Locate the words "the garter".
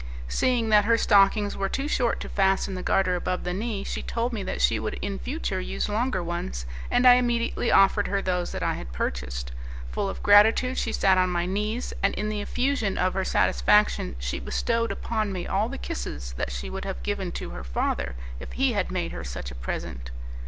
2.73-3.15